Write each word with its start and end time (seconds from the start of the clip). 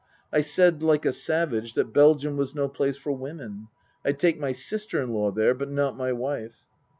I 0.33 0.41
said, 0.41 0.81
like 0.81 1.05
a 1.05 1.13
savage, 1.13 1.75
that 1.75 1.93
Belgium 1.93 2.35
was 2.35 2.55
no 2.55 2.67
place 2.67 2.97
for 2.97 3.11
women. 3.11 3.67
I'd 4.03 4.17
take 4.17 4.39
my 4.39 4.51
sister 4.51 4.99
in 4.99 5.11
law 5.13 5.29
there, 5.29 5.53
but 5.53 5.69
not 5.69 5.95
my 5.95 6.11
wife. 6.11 6.65